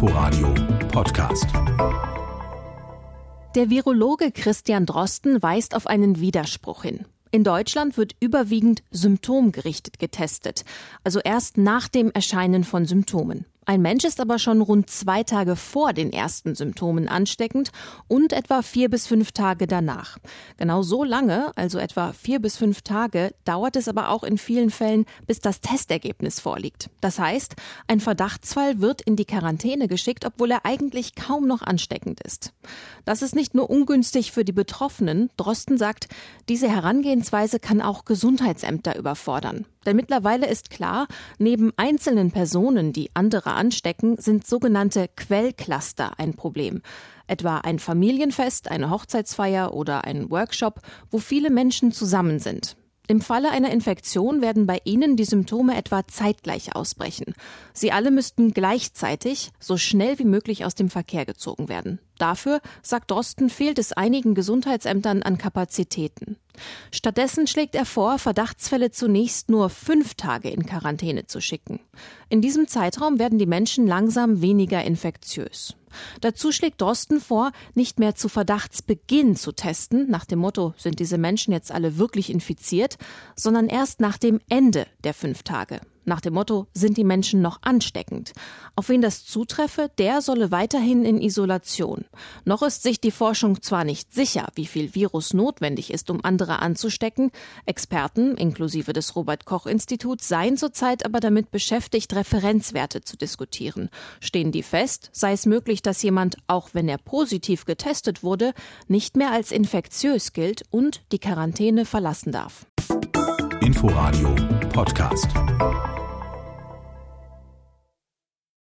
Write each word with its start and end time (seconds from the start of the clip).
Inforadio 0.00 0.54
Podcast. 0.92 1.46
Der 3.56 3.68
Virologe 3.68 4.30
Christian 4.30 4.86
Drosten 4.86 5.42
weist 5.42 5.74
auf 5.74 5.88
einen 5.88 6.20
Widerspruch 6.20 6.84
hin. 6.84 7.04
In 7.30 7.44
Deutschland 7.44 7.96
wird 7.96 8.14
überwiegend 8.20 8.82
symptomgerichtet 8.90 9.98
getestet, 9.98 10.64
also 11.04 11.20
erst 11.20 11.58
nach 11.58 11.88
dem 11.88 12.10
Erscheinen 12.10 12.64
von 12.64 12.86
Symptomen. 12.86 13.44
Ein 13.68 13.82
Mensch 13.82 14.06
ist 14.06 14.18
aber 14.18 14.38
schon 14.38 14.62
rund 14.62 14.88
zwei 14.88 15.24
Tage 15.24 15.54
vor 15.54 15.92
den 15.92 16.10
ersten 16.10 16.54
Symptomen 16.54 17.06
ansteckend 17.06 17.70
und 18.06 18.32
etwa 18.32 18.62
vier 18.62 18.88
bis 18.88 19.06
fünf 19.06 19.32
Tage 19.32 19.66
danach. 19.66 20.16
Genau 20.56 20.80
so 20.80 21.04
lange, 21.04 21.52
also 21.54 21.78
etwa 21.78 22.14
vier 22.14 22.38
bis 22.38 22.56
fünf 22.56 22.80
Tage, 22.80 23.34
dauert 23.44 23.76
es 23.76 23.86
aber 23.86 24.08
auch 24.08 24.24
in 24.24 24.38
vielen 24.38 24.70
Fällen, 24.70 25.04
bis 25.26 25.40
das 25.40 25.60
Testergebnis 25.60 26.40
vorliegt. 26.40 26.88
Das 27.02 27.18
heißt, 27.18 27.56
ein 27.88 28.00
Verdachtsfall 28.00 28.80
wird 28.80 29.02
in 29.02 29.16
die 29.16 29.26
Quarantäne 29.26 29.86
geschickt, 29.86 30.24
obwohl 30.24 30.50
er 30.50 30.64
eigentlich 30.64 31.14
kaum 31.14 31.46
noch 31.46 31.60
ansteckend 31.60 32.22
ist. 32.22 32.54
Das 33.08 33.22
ist 33.22 33.34
nicht 33.34 33.54
nur 33.54 33.70
ungünstig 33.70 34.32
für 34.32 34.44
die 34.44 34.52
Betroffenen. 34.52 35.30
Drosten 35.38 35.78
sagt, 35.78 36.08
diese 36.50 36.68
Herangehensweise 36.68 37.58
kann 37.58 37.80
auch 37.80 38.04
Gesundheitsämter 38.04 38.98
überfordern. 38.98 39.64
Denn 39.86 39.96
mittlerweile 39.96 40.46
ist 40.46 40.68
klar, 40.68 41.08
neben 41.38 41.72
einzelnen 41.78 42.32
Personen, 42.32 42.92
die 42.92 43.08
andere 43.14 43.52
anstecken, 43.54 44.18
sind 44.18 44.46
sogenannte 44.46 45.08
Quellcluster 45.16 46.18
ein 46.18 46.34
Problem. 46.34 46.82
Etwa 47.26 47.56
ein 47.56 47.78
Familienfest, 47.78 48.70
eine 48.70 48.90
Hochzeitsfeier 48.90 49.72
oder 49.72 50.04
ein 50.04 50.30
Workshop, 50.30 50.82
wo 51.10 51.16
viele 51.16 51.48
Menschen 51.48 51.92
zusammen 51.92 52.38
sind. 52.40 52.76
Im 53.10 53.22
Falle 53.22 53.50
einer 53.50 53.70
Infektion 53.70 54.42
werden 54.42 54.66
bei 54.66 54.82
ihnen 54.84 55.16
die 55.16 55.24
Symptome 55.24 55.76
etwa 55.78 56.06
zeitgleich 56.06 56.76
ausbrechen. 56.76 57.34
Sie 57.72 57.90
alle 57.90 58.10
müssten 58.10 58.52
gleichzeitig 58.52 59.50
so 59.58 59.78
schnell 59.78 60.18
wie 60.18 60.24
möglich 60.24 60.66
aus 60.66 60.74
dem 60.74 60.90
Verkehr 60.90 61.24
gezogen 61.24 61.70
werden. 61.70 62.00
Dafür, 62.18 62.60
sagt 62.82 63.10
Drosten, 63.10 63.48
fehlt 63.48 63.78
es 63.78 63.94
einigen 63.94 64.34
Gesundheitsämtern 64.34 65.22
an 65.22 65.38
Kapazitäten. 65.38 66.36
Stattdessen 66.92 67.46
schlägt 67.46 67.74
er 67.74 67.84
vor, 67.84 68.18
Verdachtsfälle 68.18 68.90
zunächst 68.90 69.50
nur 69.50 69.70
fünf 69.70 70.14
Tage 70.14 70.50
in 70.50 70.66
Quarantäne 70.66 71.26
zu 71.26 71.40
schicken. 71.40 71.80
In 72.28 72.40
diesem 72.40 72.68
Zeitraum 72.68 73.18
werden 73.18 73.38
die 73.38 73.46
Menschen 73.46 73.86
langsam 73.86 74.42
weniger 74.42 74.82
infektiös. 74.84 75.74
Dazu 76.20 76.52
schlägt 76.52 76.80
Drosten 76.80 77.20
vor, 77.20 77.52
nicht 77.74 77.98
mehr 77.98 78.14
zu 78.14 78.28
Verdachtsbeginn 78.28 79.36
zu 79.36 79.52
testen, 79.52 80.10
nach 80.10 80.24
dem 80.24 80.38
Motto, 80.38 80.74
sind 80.76 81.00
diese 81.00 81.18
Menschen 81.18 81.52
jetzt 81.52 81.72
alle 81.72 81.98
wirklich 81.98 82.30
infiziert, 82.30 82.98
sondern 83.36 83.68
erst 83.68 84.00
nach 84.00 84.18
dem 84.18 84.40
Ende 84.48 84.86
der 85.04 85.14
fünf 85.14 85.42
Tage. 85.42 85.80
Nach 86.08 86.22
dem 86.22 86.32
Motto, 86.32 86.66
sind 86.72 86.96
die 86.96 87.04
Menschen 87.04 87.42
noch 87.42 87.60
ansteckend? 87.60 88.32
Auf 88.76 88.88
wen 88.88 89.02
das 89.02 89.26
zutreffe, 89.26 89.90
der 89.98 90.22
solle 90.22 90.50
weiterhin 90.50 91.04
in 91.04 91.20
Isolation. 91.20 92.06
Noch 92.46 92.62
ist 92.62 92.82
sich 92.82 92.98
die 92.98 93.10
Forschung 93.10 93.60
zwar 93.60 93.84
nicht 93.84 94.14
sicher, 94.14 94.48
wie 94.54 94.64
viel 94.64 94.94
Virus 94.94 95.34
notwendig 95.34 95.92
ist, 95.92 96.08
um 96.08 96.24
andere 96.24 96.60
anzustecken. 96.60 97.30
Experten, 97.66 98.38
inklusive 98.38 98.94
des 98.94 99.16
Robert 99.16 99.44
Koch 99.44 99.66
Instituts, 99.66 100.28
seien 100.28 100.56
zurzeit 100.56 101.04
aber 101.04 101.20
damit 101.20 101.50
beschäftigt, 101.50 102.14
Referenzwerte 102.14 103.02
zu 103.02 103.18
diskutieren. 103.18 103.90
Stehen 104.20 104.50
die 104.50 104.62
fest, 104.62 105.10
sei 105.12 105.32
es 105.32 105.44
möglich, 105.44 105.82
dass 105.82 106.02
jemand, 106.02 106.38
auch 106.46 106.70
wenn 106.72 106.88
er 106.88 106.96
positiv 106.96 107.66
getestet 107.66 108.22
wurde, 108.22 108.54
nicht 108.86 109.18
mehr 109.18 109.30
als 109.30 109.52
infektiös 109.52 110.32
gilt 110.32 110.62
und 110.70 111.02
die 111.12 111.18
Quarantäne 111.18 111.84
verlassen 111.84 112.32
darf. 112.32 112.64
Inforadio 113.60 114.34
Podcast. 114.72 115.28